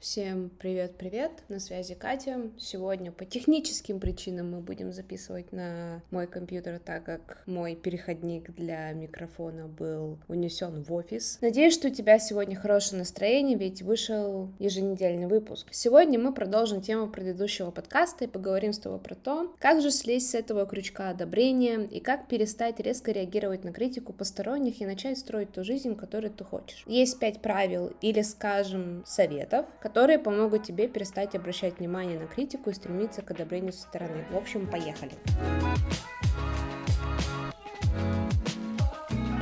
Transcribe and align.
Всем 0.00 0.50
привет-привет, 0.58 1.30
на 1.50 1.60
связи 1.60 1.94
Катя. 1.94 2.50
Сегодня 2.56 3.12
по 3.12 3.26
техническим 3.26 4.00
причинам 4.00 4.52
мы 4.52 4.60
будем 4.60 4.94
записывать 4.94 5.52
на 5.52 6.00
мой 6.10 6.26
компьютер, 6.26 6.78
так 6.82 7.04
как 7.04 7.42
мой 7.44 7.74
переходник 7.74 8.50
для 8.54 8.90
микрофона 8.92 9.66
был 9.66 10.16
унесен 10.26 10.82
в 10.82 10.90
офис. 10.94 11.36
Надеюсь, 11.42 11.74
что 11.74 11.88
у 11.88 11.90
тебя 11.90 12.18
сегодня 12.18 12.56
хорошее 12.56 13.00
настроение, 13.00 13.58
ведь 13.58 13.82
вышел 13.82 14.48
еженедельный 14.58 15.26
выпуск. 15.26 15.68
Сегодня 15.70 16.18
мы 16.18 16.32
продолжим 16.32 16.80
тему 16.80 17.10
предыдущего 17.10 17.70
подкаста 17.70 18.24
и 18.24 18.28
поговорим 18.28 18.72
с 18.72 18.78
тобой 18.78 19.00
про 19.00 19.14
то, 19.14 19.54
как 19.58 19.82
же 19.82 19.90
слезть 19.90 20.30
с 20.30 20.34
этого 20.34 20.64
крючка 20.64 21.10
одобрения 21.10 21.78
и 21.78 22.00
как 22.00 22.26
перестать 22.26 22.80
резко 22.80 23.12
реагировать 23.12 23.64
на 23.64 23.72
критику 23.74 24.14
посторонних 24.14 24.80
и 24.80 24.86
начать 24.86 25.18
строить 25.18 25.52
ту 25.52 25.62
жизнь, 25.62 25.94
которую 25.94 26.32
ты 26.32 26.42
хочешь. 26.42 26.84
Есть 26.86 27.18
пять 27.18 27.42
правил 27.42 27.92
или, 28.00 28.22
скажем, 28.22 29.04
советов, 29.04 29.66
которые 29.90 30.20
помогут 30.20 30.62
тебе 30.62 30.86
перестать 30.86 31.34
обращать 31.34 31.80
внимание 31.80 32.16
на 32.16 32.28
критику 32.28 32.70
и 32.70 32.72
стремиться 32.72 33.22
к 33.22 33.32
одобрению 33.32 33.72
со 33.72 33.80
стороны. 33.80 34.24
В 34.30 34.36
общем, 34.36 34.68
поехали. 34.68 35.10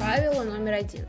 Правило 0.01 0.45
номер 0.45 0.73
один. 0.73 1.07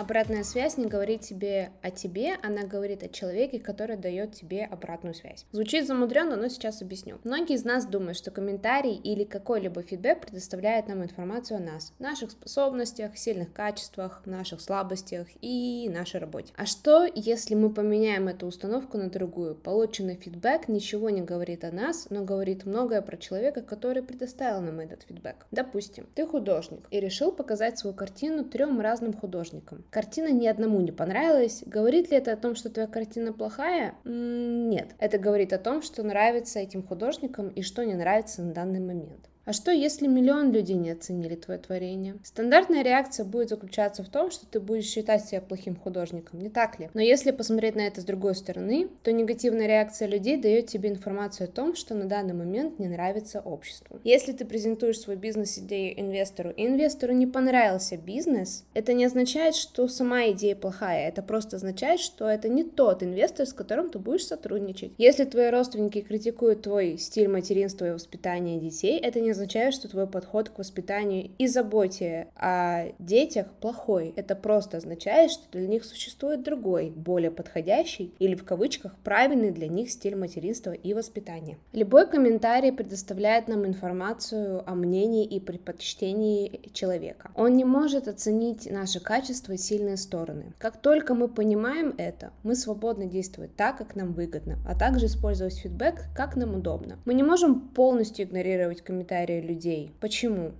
Обратная 0.00 0.44
связь 0.44 0.78
не 0.78 0.86
говорит 0.86 1.20
тебе 1.20 1.72
о 1.82 1.90
тебе, 1.90 2.36
она 2.42 2.62
говорит 2.62 3.02
о 3.02 3.10
человеке, 3.10 3.60
который 3.60 3.98
дает 3.98 4.32
тебе 4.32 4.64
обратную 4.64 5.12
связь. 5.12 5.44
Звучит 5.52 5.86
замудренно, 5.86 6.36
но 6.36 6.48
сейчас 6.48 6.80
объясню. 6.80 7.18
Многие 7.22 7.56
из 7.56 7.66
нас 7.66 7.84
думают, 7.84 8.16
что 8.16 8.30
комментарий 8.30 8.94
или 8.94 9.24
какой-либо 9.24 9.82
фидбэк 9.82 10.22
предоставляет 10.22 10.88
нам 10.88 11.02
информацию 11.02 11.58
о 11.58 11.60
нас, 11.60 11.92
наших 11.98 12.30
способностях, 12.30 13.18
сильных 13.18 13.52
качествах, 13.52 14.22
наших 14.24 14.62
слабостях 14.62 15.26
и 15.42 15.86
нашей 15.92 16.18
работе. 16.18 16.54
А 16.56 16.64
что, 16.64 17.04
если 17.14 17.54
мы 17.54 17.68
поменяем 17.68 18.28
эту 18.28 18.46
установку 18.46 18.96
на 18.96 19.10
другую? 19.10 19.54
Полученный 19.54 20.16
фидбэк 20.16 20.68
ничего 20.68 21.10
не 21.10 21.20
говорит 21.20 21.62
о 21.62 21.72
нас, 21.72 22.06
но 22.08 22.24
говорит 22.24 22.64
многое 22.64 23.02
про 23.02 23.18
человека, 23.18 23.60
который 23.60 24.02
предоставил 24.02 24.62
нам 24.62 24.80
этот 24.80 25.02
фидбэк. 25.02 25.46
Допустим, 25.50 26.06
ты 26.14 26.26
художник 26.26 26.86
и 26.90 27.00
решил 27.00 27.32
показать 27.32 27.78
свою 27.78 27.94
картину 27.94 28.46
трем 28.46 28.80
разным 28.80 29.12
художникам. 29.12 29.84
Картина 29.90 30.30
ни 30.30 30.46
одному 30.46 30.80
не 30.80 30.92
понравилась. 30.92 31.64
Говорит 31.66 32.10
ли 32.10 32.16
это 32.16 32.32
о 32.32 32.36
том, 32.36 32.54
что 32.54 32.70
твоя 32.70 32.86
картина 32.86 33.32
плохая? 33.32 33.94
Нет. 34.04 34.94
Это 34.98 35.18
говорит 35.18 35.52
о 35.52 35.58
том, 35.58 35.82
что 35.82 36.04
нравится 36.04 36.60
этим 36.60 36.84
художникам 36.84 37.48
и 37.48 37.62
что 37.62 37.84
не 37.84 37.94
нравится 37.94 38.40
на 38.42 38.52
данный 38.52 38.78
момент. 38.78 39.28
А 39.46 39.52
что, 39.52 39.70
если 39.70 40.06
миллион 40.06 40.52
людей 40.52 40.76
не 40.76 40.90
оценили 40.90 41.34
твое 41.34 41.58
творение? 41.58 42.16
Стандартная 42.22 42.82
реакция 42.82 43.24
будет 43.24 43.48
заключаться 43.48 44.04
в 44.04 44.08
том, 44.08 44.30
что 44.30 44.46
ты 44.46 44.60
будешь 44.60 44.84
считать 44.84 45.24
себя 45.24 45.40
плохим 45.40 45.76
художником, 45.76 46.40
не 46.40 46.50
так 46.50 46.78
ли? 46.78 46.90
Но 46.92 47.00
если 47.00 47.30
посмотреть 47.30 47.74
на 47.74 47.80
это 47.80 48.02
с 48.02 48.04
другой 48.04 48.34
стороны, 48.34 48.88
то 49.02 49.12
негативная 49.12 49.66
реакция 49.66 50.08
людей 50.08 50.36
дает 50.36 50.66
тебе 50.66 50.90
информацию 50.90 51.48
о 51.48 51.50
том, 51.50 51.74
что 51.74 51.94
на 51.94 52.04
данный 52.04 52.34
момент 52.34 52.78
не 52.78 52.88
нравится 52.88 53.40
обществу. 53.40 53.98
Если 54.04 54.32
ты 54.32 54.44
презентуешь 54.44 55.00
свой 55.00 55.16
бизнес-идею 55.16 55.98
инвестору, 55.98 56.50
и 56.50 56.66
инвестору 56.66 57.14
не 57.14 57.26
понравился 57.26 57.96
бизнес, 57.96 58.64
это 58.74 58.92
не 58.92 59.06
означает, 59.06 59.54
что 59.54 59.88
сама 59.88 60.28
идея 60.30 60.54
плохая, 60.54 61.08
это 61.08 61.22
просто 61.22 61.56
означает, 61.56 62.00
что 62.00 62.28
это 62.28 62.48
не 62.48 62.62
тот 62.62 63.02
инвестор, 63.02 63.46
с 63.46 63.54
которым 63.54 63.90
ты 63.90 63.98
будешь 63.98 64.26
сотрудничать. 64.26 64.92
Если 64.98 65.24
твои 65.24 65.48
родственники 65.48 66.02
критикуют 66.02 66.62
твой 66.62 66.98
стиль 66.98 67.28
материнства 67.28 67.86
и 67.86 67.92
воспитания 67.92 68.60
детей, 68.60 68.98
это 68.98 69.18
не 69.20 69.29
означает, 69.30 69.74
что 69.74 69.88
твой 69.88 70.06
подход 70.06 70.48
к 70.48 70.58
воспитанию 70.58 71.30
и 71.38 71.46
заботе 71.46 72.28
о 72.36 72.86
детях 72.98 73.46
плохой. 73.60 74.12
Это 74.16 74.34
просто 74.34 74.78
означает, 74.78 75.30
что 75.30 75.44
для 75.52 75.66
них 75.66 75.84
существует 75.84 76.42
другой, 76.42 76.90
более 76.90 77.30
подходящий 77.30 78.14
или 78.18 78.34
в 78.34 78.44
кавычках 78.44 78.94
правильный 79.04 79.50
для 79.50 79.68
них 79.68 79.90
стиль 79.90 80.16
материнства 80.16 80.72
и 80.72 80.94
воспитания. 80.94 81.58
Любой 81.72 82.06
комментарий 82.06 82.72
предоставляет 82.72 83.48
нам 83.48 83.66
информацию 83.66 84.62
о 84.68 84.74
мнении 84.74 85.24
и 85.24 85.40
предпочтении 85.40 86.70
человека. 86.72 87.30
Он 87.34 87.56
не 87.56 87.64
может 87.64 88.08
оценить 88.08 88.70
наши 88.70 89.00
качества 89.00 89.52
и 89.52 89.56
сильные 89.56 89.96
стороны. 89.96 90.54
Как 90.58 90.80
только 90.80 91.14
мы 91.14 91.28
понимаем 91.28 91.94
это, 91.98 92.32
мы 92.42 92.54
свободны 92.54 93.06
действовать 93.06 93.54
так, 93.56 93.78
как 93.78 93.96
нам 93.96 94.12
выгодно, 94.12 94.58
а 94.66 94.78
также 94.78 95.06
использовать 95.06 95.58
фидбэк, 95.58 96.04
как 96.14 96.36
нам 96.36 96.54
удобно. 96.54 96.98
Мы 97.04 97.14
не 97.14 97.22
можем 97.22 97.60
полностью 97.60 98.24
игнорировать 98.24 98.82
комментарии 98.82 99.19
комментарии 99.20 99.40
людей. 99.40 99.90
Почему? 100.00 100.52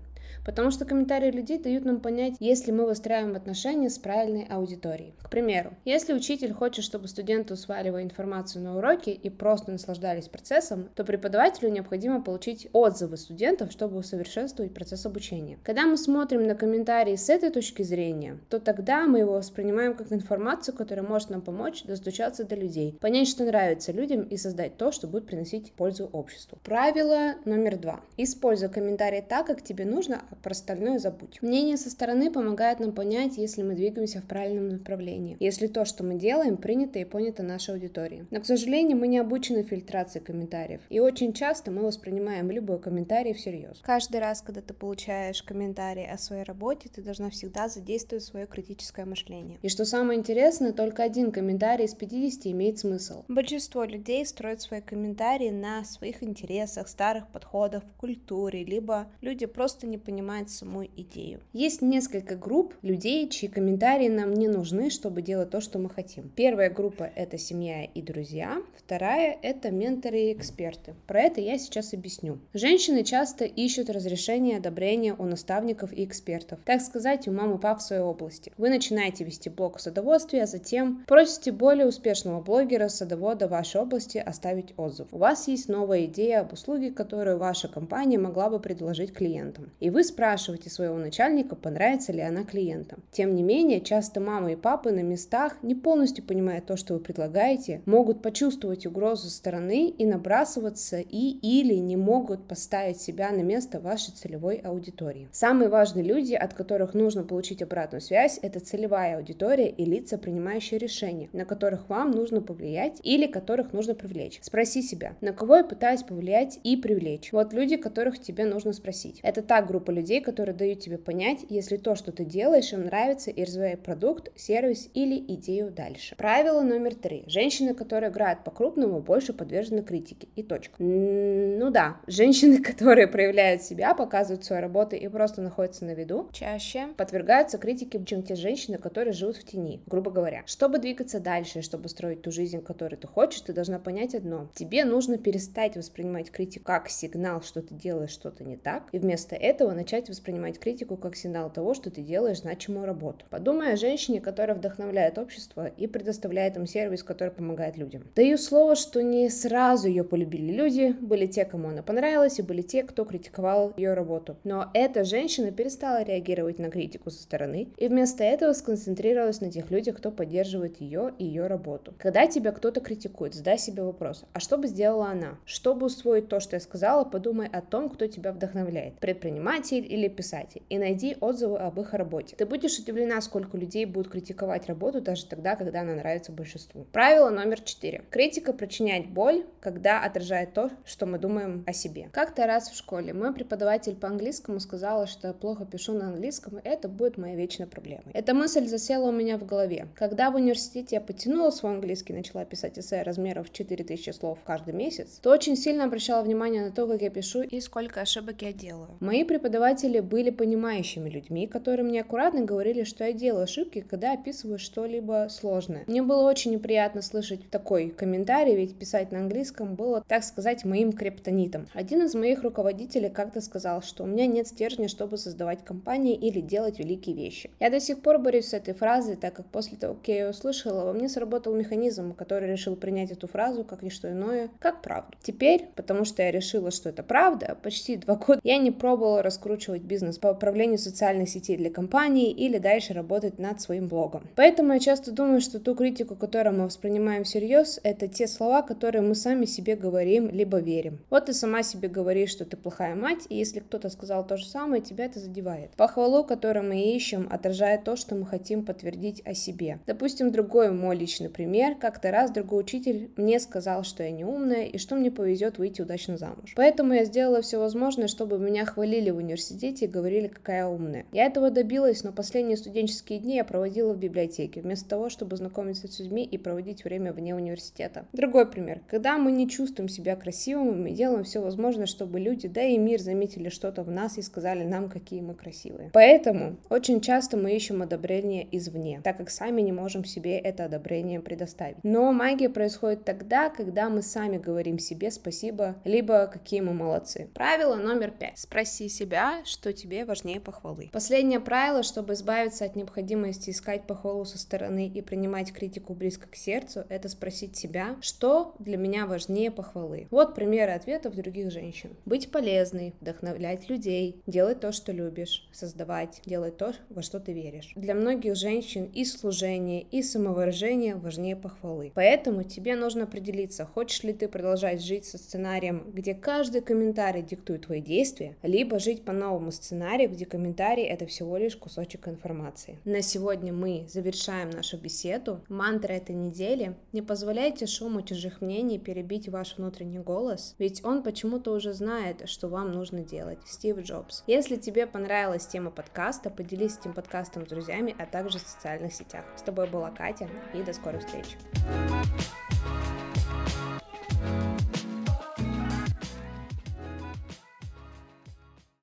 Потому 0.44 0.70
что 0.70 0.84
комментарии 0.84 1.30
людей 1.30 1.58
дают 1.58 1.84
нам 1.84 2.00
понять, 2.00 2.34
если 2.40 2.72
мы 2.72 2.86
выстраиваем 2.86 3.36
отношения 3.36 3.90
с 3.90 3.98
правильной 3.98 4.46
аудиторией. 4.50 5.14
К 5.22 5.30
примеру, 5.30 5.74
если 5.84 6.12
учитель 6.12 6.52
хочет, 6.52 6.84
чтобы 6.84 7.08
студенты 7.08 7.54
усваивали 7.54 8.02
информацию 8.02 8.62
на 8.62 8.76
уроке 8.76 9.12
и 9.12 9.30
просто 9.30 9.72
наслаждались 9.72 10.28
процессом, 10.28 10.88
то 10.94 11.04
преподавателю 11.04 11.70
необходимо 11.70 12.22
получить 12.22 12.68
отзывы 12.72 13.16
студентов, 13.16 13.72
чтобы 13.72 13.98
усовершенствовать 13.98 14.74
процесс 14.74 15.06
обучения. 15.06 15.58
Когда 15.62 15.86
мы 15.86 15.96
смотрим 15.96 16.46
на 16.46 16.54
комментарии 16.54 17.16
с 17.16 17.28
этой 17.28 17.50
точки 17.50 17.82
зрения, 17.82 18.38
то 18.48 18.58
тогда 18.58 19.06
мы 19.06 19.20
его 19.20 19.34
воспринимаем 19.34 19.94
как 19.94 20.12
информацию, 20.12 20.74
которая 20.74 21.06
может 21.06 21.30
нам 21.30 21.42
помочь 21.42 21.84
достучаться 21.84 22.44
до 22.44 22.54
людей, 22.54 22.98
понять, 23.00 23.28
что 23.28 23.44
нравится 23.44 23.92
людям 23.92 24.22
и 24.22 24.36
создать 24.36 24.76
то, 24.76 24.92
что 24.92 25.06
будет 25.06 25.26
приносить 25.26 25.72
пользу 25.72 26.08
обществу. 26.12 26.58
Правило 26.64 27.34
номер 27.44 27.76
два. 27.76 28.00
Используй 28.16 28.68
комментарии 28.68 29.24
так, 29.26 29.46
как 29.46 29.62
тебе 29.62 29.84
нужно, 29.84 30.19
а 30.30 30.34
про 30.36 30.52
остальное 30.52 30.98
забудь. 30.98 31.40
Мнение 31.42 31.76
со 31.76 31.90
стороны 31.90 32.30
помогает 32.30 32.80
нам 32.80 32.92
понять, 32.92 33.36
если 33.36 33.62
мы 33.62 33.74
двигаемся 33.74 34.20
в 34.20 34.24
правильном 34.24 34.68
направлении, 34.68 35.36
если 35.40 35.66
то, 35.66 35.84
что 35.84 36.04
мы 36.04 36.16
делаем, 36.16 36.56
принято 36.56 36.98
и 36.98 37.04
понято 37.04 37.42
нашей 37.42 37.74
аудиторией. 37.74 38.26
Но, 38.30 38.40
к 38.40 38.46
сожалению, 38.46 38.96
мы 38.96 39.08
не 39.08 39.18
обучены 39.18 39.62
фильтрации 39.62 40.20
комментариев, 40.20 40.80
и 40.88 41.00
очень 41.00 41.32
часто 41.32 41.70
мы 41.70 41.82
воспринимаем 41.82 42.50
любой 42.50 42.78
комментарий 42.80 43.32
всерьез. 43.32 43.80
Каждый 43.82 44.20
раз, 44.20 44.42
когда 44.42 44.60
ты 44.60 44.74
получаешь 44.74 45.42
комментарий 45.42 46.06
о 46.06 46.18
своей 46.18 46.42
работе, 46.42 46.88
ты 46.88 47.02
должна 47.02 47.30
всегда 47.30 47.68
задействовать 47.68 48.24
свое 48.24 48.46
критическое 48.46 49.04
мышление. 49.04 49.58
И 49.62 49.68
что 49.68 49.84
самое 49.84 50.18
интересное, 50.18 50.72
только 50.72 51.02
один 51.02 51.32
комментарий 51.32 51.84
из 51.84 51.94
50 51.94 52.46
имеет 52.46 52.78
смысл. 52.78 53.24
Большинство 53.28 53.84
людей 53.84 54.24
строят 54.26 54.60
свои 54.60 54.80
комментарии 54.80 55.50
на 55.50 55.84
своих 55.84 56.22
интересах, 56.22 56.88
старых 56.88 57.28
подходах, 57.28 57.82
культуре, 57.96 58.64
либо 58.64 59.10
люди 59.20 59.46
просто 59.46 59.86
не 59.86 59.98
понимают, 59.98 60.09
понимает 60.10 60.50
саму 60.50 60.84
идею. 60.84 61.38
Есть 61.52 61.82
несколько 61.82 62.34
групп 62.34 62.74
людей, 62.82 63.28
чьи 63.28 63.48
комментарии 63.48 64.08
нам 64.08 64.34
не 64.34 64.48
нужны, 64.48 64.90
чтобы 64.90 65.22
делать 65.22 65.50
то, 65.50 65.60
что 65.60 65.78
мы 65.78 65.88
хотим. 65.88 66.32
Первая 66.34 66.68
группа— 66.68 67.04
это 67.14 67.38
семья 67.38 67.84
и 67.84 68.02
друзья, 68.02 68.60
вторая— 68.76 69.38
это 69.42 69.70
менторы 69.70 70.20
и 70.20 70.32
эксперты. 70.32 70.94
Про 71.06 71.20
это 71.20 71.40
я 71.40 71.58
сейчас 71.58 71.94
объясню. 71.94 72.40
Женщины 72.54 73.04
часто 73.04 73.44
ищут 73.44 73.88
разрешение 73.88 74.54
и 74.54 74.58
одобрение 74.58 75.14
у 75.16 75.26
наставников 75.26 75.92
и 75.92 76.04
экспертов, 76.04 76.58
так 76.64 76.80
сказать, 76.80 77.28
у 77.28 77.32
мамы 77.32 77.54
и 77.54 77.58
пап 77.60 77.78
в 77.78 77.82
своей 77.82 78.02
области. 78.02 78.52
Вы 78.58 78.70
начинаете 78.70 79.22
вести 79.22 79.48
блог 79.48 79.76
о 79.76 79.78
садоводстве, 79.78 80.42
а 80.42 80.46
затем 80.46 81.04
просите 81.06 81.52
более 81.52 81.86
успешного 81.86 82.40
блогера 82.40 82.88
садовода 82.88 83.46
в 83.46 83.52
вашей 83.52 83.80
области 83.80 84.18
оставить 84.18 84.74
отзыв. 84.76 85.06
У 85.12 85.18
вас 85.18 85.46
есть 85.46 85.68
новая 85.68 86.06
идея 86.06 86.40
об 86.40 86.52
услуге, 86.52 86.90
которую 86.90 87.38
ваша 87.38 87.68
компания 87.68 88.18
могла 88.18 88.50
бы 88.50 88.58
предложить 88.58 89.12
клиентам. 89.12 89.70
И 89.78 89.88
вы 89.90 89.99
спрашивайте 90.04 90.70
своего 90.70 90.96
начальника, 90.96 91.56
понравится 91.56 92.12
ли 92.12 92.20
она 92.20 92.44
клиентам. 92.44 93.02
Тем 93.10 93.34
не 93.34 93.42
менее, 93.42 93.80
часто 93.80 94.20
мамы 94.20 94.52
и 94.52 94.56
папы 94.56 94.90
на 94.90 95.00
местах, 95.00 95.56
не 95.62 95.74
полностью 95.74 96.24
понимая 96.24 96.60
то, 96.60 96.76
что 96.76 96.94
вы 96.94 97.00
предлагаете, 97.00 97.82
могут 97.86 98.22
почувствовать 98.22 98.86
угрозу 98.86 99.28
со 99.28 99.36
стороны 99.36 99.88
и 99.88 100.04
набрасываться 100.04 101.00
и 101.00 101.30
или 101.42 101.74
не 101.74 101.96
могут 101.96 102.46
поставить 102.46 103.00
себя 103.00 103.30
на 103.30 103.42
место 103.42 103.80
вашей 103.80 104.12
целевой 104.12 104.56
аудитории. 104.56 105.28
Самые 105.32 105.68
важные 105.68 106.04
люди, 106.04 106.34
от 106.34 106.54
которых 106.54 106.94
нужно 106.94 107.24
получить 107.24 107.62
обратную 107.62 108.00
связь, 108.00 108.38
это 108.42 108.60
целевая 108.60 109.16
аудитория 109.16 109.68
и 109.68 109.84
лица, 109.84 110.18
принимающие 110.18 110.78
решения, 110.78 111.28
на 111.32 111.44
которых 111.44 111.88
вам 111.88 112.10
нужно 112.10 112.40
повлиять 112.40 113.00
или 113.02 113.26
которых 113.26 113.72
нужно 113.72 113.94
привлечь. 113.94 114.38
Спроси 114.42 114.82
себя, 114.82 115.14
на 115.20 115.32
кого 115.32 115.56
я 115.56 115.64
пытаюсь 115.64 116.02
повлиять 116.02 116.58
и 116.62 116.76
привлечь. 116.76 117.32
Вот 117.32 117.52
люди, 117.52 117.76
которых 117.76 118.20
тебе 118.20 118.44
нужно 118.44 118.72
спросить. 118.72 119.20
Это 119.22 119.42
та 119.42 119.62
группа 119.62 119.89
людей, 119.90 120.10
людей, 120.10 120.20
которые 120.20 120.54
дают 120.54 120.80
тебе 120.80 120.98
понять, 120.98 121.44
если 121.48 121.76
то, 121.76 121.94
что 121.94 122.10
ты 122.10 122.24
делаешь, 122.24 122.72
им 122.72 122.86
нравится, 122.86 123.30
и 123.30 123.44
развивает 123.44 123.82
продукт, 123.82 124.30
сервис 124.34 124.88
или 124.94 125.16
идею 125.34 125.70
дальше. 125.70 126.16
Правило 126.16 126.62
номер 126.62 126.94
три. 126.94 127.24
Женщины, 127.26 127.74
которые 127.74 128.10
играют 128.10 128.42
по-крупному, 128.42 129.00
больше 129.00 129.32
подвержены 129.32 129.82
критике. 129.82 130.28
И 130.36 130.42
точка. 130.42 130.82
Ну 130.82 131.70
да, 131.70 131.98
женщины, 132.06 132.62
которые 132.70 133.06
проявляют 133.06 133.62
себя, 133.62 133.94
показывают 133.94 134.44
свою 134.44 134.62
работу 134.62 134.96
и 134.96 135.06
просто 135.08 135.42
находятся 135.42 135.84
на 135.84 135.94
виду, 135.94 136.28
чаще 136.32 136.88
подвергаются 136.96 137.58
критике, 137.58 138.02
чем 138.04 138.22
те 138.22 138.34
женщины, 138.34 138.78
которые 138.78 139.12
живут 139.12 139.36
в 139.36 139.44
тени, 139.44 139.82
грубо 139.86 140.10
говоря. 140.10 140.42
Чтобы 140.46 140.78
двигаться 140.78 141.20
дальше, 141.20 141.62
чтобы 141.62 141.88
строить 141.88 142.22
ту 142.22 142.32
жизнь, 142.32 142.62
которую 142.62 142.98
ты 142.98 143.06
хочешь, 143.06 143.42
ты 143.42 143.52
должна 143.52 143.78
понять 143.78 144.14
одно. 144.14 144.50
Тебе 144.54 144.84
нужно 144.84 145.18
перестать 145.18 145.76
воспринимать 145.76 146.30
критику 146.30 146.64
как 146.64 146.88
сигнал, 146.88 147.42
что 147.42 147.62
ты 147.62 147.74
делаешь 147.74 148.10
что-то 148.10 148.44
не 148.44 148.56
так, 148.56 148.88
и 148.92 148.98
вместо 148.98 149.36
этого 149.36 149.69
этого 149.70 149.74
начать 149.74 150.08
воспринимать 150.08 150.58
критику 150.58 150.96
как 150.96 151.16
сигнал 151.16 151.50
того, 151.50 151.74
что 151.74 151.90
ты 151.90 152.02
делаешь 152.02 152.40
значимую 152.40 152.86
работу. 152.86 153.24
Подумай 153.30 153.72
о 153.72 153.76
женщине, 153.76 154.20
которая 154.20 154.56
вдохновляет 154.56 155.18
общество 155.18 155.66
и 155.66 155.86
предоставляет 155.86 156.56
им 156.56 156.66
сервис, 156.66 157.02
который 157.02 157.30
помогает 157.30 157.76
людям. 157.76 158.02
Даю 158.14 158.36
слово, 158.36 158.74
что 158.74 159.02
не 159.02 159.30
сразу 159.30 159.88
ее 159.88 160.04
полюбили 160.04 160.52
люди, 160.52 160.96
были 161.00 161.26
те, 161.26 161.44
кому 161.44 161.68
она 161.68 161.82
понравилась, 161.82 162.38
и 162.38 162.42
были 162.42 162.62
те, 162.62 162.82
кто 162.82 163.04
критиковал 163.04 163.72
ее 163.76 163.94
работу. 163.94 164.36
Но 164.44 164.70
эта 164.74 165.04
женщина 165.04 165.50
перестала 165.50 166.02
реагировать 166.02 166.58
на 166.58 166.70
критику 166.70 167.10
со 167.10 167.22
стороны 167.22 167.68
и 167.76 167.88
вместо 167.88 168.24
этого 168.24 168.52
сконцентрировалась 168.52 169.40
на 169.40 169.50
тех 169.50 169.70
людях, 169.70 169.98
кто 169.98 170.10
поддерживает 170.10 170.80
ее 170.80 171.12
и 171.18 171.24
ее 171.24 171.46
работу. 171.46 171.94
Когда 171.98 172.26
тебя 172.26 172.52
кто-то 172.52 172.80
критикует, 172.80 173.34
задай 173.34 173.58
себе 173.58 173.82
вопрос, 173.82 174.24
а 174.32 174.40
что 174.40 174.58
бы 174.58 174.66
сделала 174.66 175.06
она? 175.06 175.38
Чтобы 175.44 175.86
усвоить 175.86 176.28
то, 176.28 176.40
что 176.40 176.56
я 176.56 176.60
сказала, 176.60 177.04
подумай 177.04 177.48
о 177.48 177.60
том, 177.60 177.88
кто 177.88 178.06
тебя 178.06 178.32
вдохновляет, 178.32 178.94
предприниматель 178.98 179.59
или 179.68 180.08
писатель, 180.08 180.62
и 180.68 180.78
найди 180.78 181.16
отзывы 181.20 181.58
об 181.58 181.78
их 181.80 181.92
работе. 181.92 182.36
Ты 182.36 182.46
будешь 182.46 182.78
удивлена, 182.78 183.20
сколько 183.20 183.56
людей 183.56 183.84
будут 183.84 184.10
критиковать 184.10 184.66
работу 184.66 185.00
даже 185.00 185.26
тогда, 185.26 185.56
когда 185.56 185.82
она 185.82 185.94
нравится 185.94 186.32
большинству. 186.32 186.86
Правило 186.92 187.30
номер 187.30 187.60
четыре. 187.60 188.04
Критика 188.10 188.52
причиняет 188.52 189.08
боль, 189.08 189.44
когда 189.60 190.02
отражает 190.02 190.54
то, 190.54 190.70
что 190.84 191.06
мы 191.06 191.18
думаем 191.18 191.64
о 191.66 191.72
себе. 191.72 192.08
Как-то 192.12 192.46
раз 192.46 192.70
в 192.70 192.76
школе 192.76 193.12
мой 193.12 193.32
преподаватель 193.34 193.94
по 193.94 194.08
английскому 194.08 194.60
сказала, 194.60 195.06
что 195.06 195.28
я 195.28 195.34
плохо 195.34 195.64
пишу 195.64 195.92
на 195.92 196.08
английском, 196.08 196.58
и 196.58 196.66
это 196.66 196.88
будет 196.88 197.18
моей 197.18 197.36
вечной 197.36 197.66
проблемой. 197.66 198.12
Эта 198.14 198.34
мысль 198.34 198.66
засела 198.66 199.08
у 199.08 199.12
меня 199.12 199.38
в 199.38 199.46
голове. 199.46 199.88
Когда 199.94 200.30
в 200.30 200.36
университете 200.36 200.96
я 200.96 201.00
потянула 201.00 201.50
свой 201.50 201.72
английский, 201.72 202.12
начала 202.12 202.44
писать 202.44 202.78
эссе 202.78 203.02
размеров 203.02 203.52
4000 203.52 204.10
слов 204.10 204.38
каждый 204.44 204.74
месяц, 204.74 205.18
то 205.22 205.30
очень 205.30 205.56
сильно 205.56 205.84
обращала 205.84 206.22
внимание 206.22 206.64
на 206.64 206.70
то, 206.70 206.86
как 206.86 207.02
я 207.02 207.10
пишу 207.10 207.42
и 207.42 207.60
сколько 207.60 208.00
ошибок 208.00 208.42
я 208.42 208.52
делаю. 208.52 208.96
Мои 209.00 209.24
преподаватели 209.24 209.49
были 209.50 210.30
понимающими 210.30 211.08
людьми, 211.08 211.46
которые 211.46 211.84
мне 211.84 212.00
аккуратно 212.00 212.42
говорили, 212.42 212.84
что 212.84 213.04
я 213.04 213.12
делаю 213.12 213.44
ошибки, 213.44 213.80
когда 213.80 214.12
описываю 214.12 214.58
что-либо 214.58 215.26
сложное. 215.30 215.84
Мне 215.86 216.02
было 216.02 216.28
очень 216.28 216.52
неприятно 216.52 217.02
слышать 217.02 217.48
такой 217.50 217.90
комментарий, 217.90 218.56
ведь 218.56 218.76
писать 218.76 219.12
на 219.12 219.18
английском 219.18 219.74
было, 219.74 220.04
так 220.06 220.24
сказать, 220.24 220.64
моим 220.64 220.92
криптонитом. 220.92 221.66
Один 221.74 222.02
из 222.02 222.14
моих 222.14 222.42
руководителей 222.42 223.08
как-то 223.08 223.40
сказал, 223.40 223.82
что 223.82 224.04
у 224.04 224.06
меня 224.06 224.26
нет 224.26 224.46
стержня, 224.46 224.88
чтобы 224.88 225.16
создавать 225.16 225.64
компании 225.64 226.14
или 226.14 226.40
делать 226.40 226.78
великие 226.78 227.16
вещи. 227.16 227.50
Я 227.60 227.70
до 227.70 227.80
сих 227.80 228.02
пор 228.02 228.18
борюсь 228.18 228.48
с 228.48 228.54
этой 228.54 228.74
фразой, 228.74 229.16
так 229.16 229.34
как 229.34 229.46
после 229.46 229.76
того, 229.76 229.94
как 229.94 230.08
я 230.08 230.20
ее 230.20 230.30
услышала, 230.30 230.84
во 230.84 230.92
мне 230.92 231.08
сработал 231.08 231.54
механизм, 231.54 232.14
который 232.14 232.50
решил 232.50 232.76
принять 232.76 233.10
эту 233.10 233.26
фразу 233.28 233.64
как 233.64 233.82
ничто 233.82 234.10
иное, 234.10 234.50
как 234.58 234.82
правду. 234.82 235.16
Теперь, 235.22 235.68
потому 235.74 236.04
что 236.04 236.22
я 236.22 236.30
решила, 236.30 236.70
что 236.70 236.88
это 236.88 237.02
правда, 237.02 237.56
почти 237.62 237.96
два 237.96 238.16
года 238.16 238.40
я 238.42 238.58
не 238.58 238.70
пробовала 238.70 239.22
раскручивать 239.40 239.82
бизнес 239.82 240.18
по 240.18 240.28
управлению 240.28 240.78
социальных 240.78 241.28
сетей 241.28 241.56
для 241.56 241.70
компании 241.70 242.30
или 242.30 242.58
дальше 242.58 242.92
работать 242.92 243.38
над 243.38 243.60
своим 243.60 243.88
блогом. 243.88 244.28
Поэтому 244.36 244.74
я 244.74 244.78
часто 244.78 245.12
думаю, 245.12 245.40
что 245.40 245.58
ту 245.58 245.74
критику, 245.74 246.14
которую 246.14 246.56
мы 246.56 246.64
воспринимаем 246.66 247.24
всерьез, 247.24 247.80
это 247.82 248.06
те 248.06 248.26
слова, 248.26 248.60
которые 248.60 249.00
мы 249.00 249.14
сами 249.14 249.46
себе 249.46 249.76
говорим, 249.76 250.28
либо 250.28 250.58
верим. 250.58 250.98
Вот 251.08 251.26
ты 251.26 251.32
сама 251.32 251.62
себе 251.62 251.88
говоришь, 251.88 252.30
что 252.30 252.44
ты 252.44 252.58
плохая 252.58 252.94
мать, 252.94 253.26
и 253.30 253.36
если 253.36 253.60
кто-то 253.60 253.88
сказал 253.88 254.26
то 254.26 254.36
же 254.36 254.46
самое, 254.46 254.82
тебя 254.82 255.06
это 255.06 255.18
задевает. 255.18 255.70
Похвалу, 255.76 256.22
которую 256.24 256.68
мы 256.68 256.94
ищем, 256.94 257.26
отражает 257.30 257.84
то, 257.84 257.96
что 257.96 258.14
мы 258.14 258.26
хотим 258.26 258.64
подтвердить 258.64 259.22
о 259.24 259.32
себе. 259.32 259.78
Допустим, 259.86 260.32
другой 260.32 260.70
мой 260.70 260.96
личный 260.96 261.30
пример. 261.30 261.76
Как-то 261.76 262.10
раз 262.10 262.30
другой 262.30 262.60
учитель 262.60 263.10
мне 263.16 263.40
сказал, 263.40 263.84
что 263.84 264.02
я 264.02 264.10
не 264.10 264.24
умная 264.24 264.64
и 264.64 264.76
что 264.76 264.96
мне 264.96 265.10
повезет 265.10 265.56
выйти 265.58 265.80
удачно 265.80 266.18
замуж. 266.18 266.52
Поэтому 266.56 266.92
я 266.92 267.04
сделала 267.04 267.40
все 267.40 267.58
возможное, 267.58 268.08
чтобы 268.08 268.38
меня 268.38 268.66
хвалили 268.66 269.10
в 269.10 269.16
университете 269.16 269.29
и 269.34 269.86
говорили, 269.86 270.28
какая 270.28 270.66
умная. 270.66 271.06
Я 271.12 271.26
этого 271.26 271.50
добилась, 271.50 272.04
но 272.04 272.12
последние 272.12 272.56
студенческие 272.56 273.18
дни 273.18 273.36
я 273.36 273.44
проводила 273.44 273.92
в 273.92 273.98
библиотеке, 273.98 274.60
вместо 274.60 274.88
того, 274.88 275.08
чтобы 275.08 275.36
знакомиться 275.36 275.88
с 275.88 275.98
людьми 276.00 276.24
и 276.24 276.38
проводить 276.38 276.84
время 276.84 277.12
вне 277.12 277.34
университета. 277.34 278.06
Другой 278.12 278.46
пример. 278.46 278.80
Когда 278.88 279.18
мы 279.18 279.32
не 279.32 279.48
чувствуем 279.48 279.88
себя 279.88 280.16
красивыми, 280.16 280.82
мы 280.82 280.90
делаем 280.90 281.24
все 281.24 281.40
возможное, 281.40 281.86
чтобы 281.86 282.20
люди, 282.20 282.48
да 282.48 282.62
и 282.62 282.78
мир 282.78 283.00
заметили 283.00 283.48
что-то 283.48 283.82
в 283.82 283.90
нас 283.90 284.18
и 284.18 284.22
сказали 284.22 284.64
нам, 284.64 284.88
какие 284.88 285.20
мы 285.20 285.34
красивые. 285.34 285.90
Поэтому 285.92 286.56
очень 286.68 287.00
часто 287.00 287.36
мы 287.36 287.54
ищем 287.54 287.82
одобрение 287.82 288.46
извне, 288.50 289.00
так 289.02 289.16
как 289.16 289.30
сами 289.30 289.60
не 289.62 289.72
можем 289.72 290.04
себе 290.04 290.38
это 290.38 290.64
одобрение 290.64 291.20
предоставить. 291.20 291.76
Но 291.82 292.12
магия 292.12 292.48
происходит 292.48 293.04
тогда, 293.04 293.50
когда 293.50 293.88
мы 293.88 294.02
сами 294.02 294.38
говорим 294.38 294.78
себе 294.78 295.10
спасибо, 295.10 295.76
либо 295.84 296.26
какие 296.26 296.60
мы 296.60 296.72
молодцы. 296.72 297.28
Правило 297.34 297.76
номер 297.76 298.10
пять. 298.10 298.38
Спроси 298.38 298.88
себя, 298.88 299.19
что 299.44 299.72
тебе 299.72 300.04
важнее 300.04 300.40
похвалы. 300.40 300.90
Последнее 300.92 301.40
правило, 301.40 301.82
чтобы 301.82 302.14
избавиться 302.14 302.64
от 302.64 302.76
необходимости 302.76 303.50
искать 303.50 303.86
похвалу 303.86 304.24
со 304.24 304.38
стороны 304.38 304.88
и 304.88 305.02
принимать 305.02 305.52
критику 305.52 305.94
близко 305.94 306.28
к 306.28 306.36
сердцу, 306.36 306.84
это 306.88 307.08
спросить 307.08 307.56
себя, 307.56 307.96
что 308.00 308.54
для 308.58 308.76
меня 308.76 309.06
важнее 309.06 309.50
похвалы. 309.50 310.06
Вот 310.10 310.34
примеры 310.34 310.72
ответов 310.72 311.14
других 311.14 311.50
женщин. 311.50 311.90
Быть 312.04 312.30
полезной, 312.30 312.94
вдохновлять 313.00 313.68
людей, 313.68 314.22
делать 314.26 314.60
то, 314.60 314.72
что 314.72 314.92
любишь, 314.92 315.48
создавать, 315.52 316.20
делать 316.24 316.56
то, 316.56 316.72
во 316.88 317.02
что 317.02 317.20
ты 317.20 317.32
веришь. 317.32 317.72
Для 317.76 317.94
многих 317.94 318.36
женщин 318.36 318.84
и 318.84 319.04
служение, 319.04 319.82
и 319.82 320.02
самовыражение 320.02 320.96
важнее 320.96 321.36
похвалы. 321.36 321.92
Поэтому 321.94 322.42
тебе 322.42 322.76
нужно 322.76 323.04
определиться, 323.04 323.66
хочешь 323.66 324.02
ли 324.02 324.12
ты 324.12 324.28
продолжать 324.28 324.82
жить 324.82 325.04
со 325.04 325.18
сценарием, 325.18 325.90
где 325.92 326.14
каждый 326.14 326.60
комментарий 326.60 327.22
диктует 327.22 327.66
твои 327.66 327.80
действия, 327.80 328.36
либо 328.42 328.78
жить 328.78 329.02
по 329.10 329.14
новому 329.14 329.50
сценарию, 329.50 330.08
где 330.08 330.24
комментарий 330.24 330.84
это 330.84 331.04
всего 331.04 331.36
лишь 331.36 331.56
кусочек 331.56 332.06
информации. 332.06 332.78
На 332.84 333.02
сегодня 333.02 333.52
мы 333.52 333.84
завершаем 333.88 334.50
нашу 334.50 334.78
беседу. 334.78 335.40
Мантра 335.48 335.94
этой 335.94 336.14
недели– 336.14 336.76
не 336.92 337.02
позволяйте 337.02 337.66
шуму 337.66 338.02
чужих 338.02 338.40
мнений 338.40 338.78
перебить 338.78 339.28
ваш 339.28 339.56
внутренний 339.56 339.98
голос, 339.98 340.54
ведь 340.58 340.84
он 340.84 341.02
почему-то 341.02 341.52
уже 341.52 341.72
знает, 341.72 342.28
что 342.28 342.46
вам 342.46 342.70
нужно 342.70 343.00
делать. 343.00 343.40
Стив 343.46 343.80
Джобс. 343.80 344.22
Если 344.28 344.54
тебе 344.54 344.86
понравилась 344.86 345.44
тема 345.44 345.72
подкаста, 345.72 346.30
поделись 346.30 346.78
этим 346.78 346.94
подкастом 346.94 347.46
с 347.46 347.48
друзьями, 347.48 347.96
а 347.98 348.06
также 348.06 348.38
в 348.38 348.42
социальных 348.42 348.94
сетях. 348.94 349.24
С 349.36 349.42
тобой 349.42 349.68
была 349.68 349.90
Катя, 349.90 350.28
и 350.54 350.62
до 350.62 350.72
скорых 350.72 351.04
встреч. 351.04 351.36